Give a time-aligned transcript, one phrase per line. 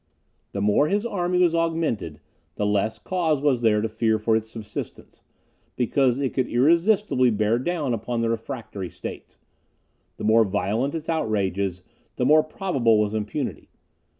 [0.53, 2.21] The more his army was augmented,
[2.55, 5.21] the less cause was there to fear for its subsistence,
[5.75, 9.37] because it could irresistibly bear down upon the refractory states;
[10.17, 11.83] the more violent its outrages,
[12.15, 13.69] the more probable was impunity.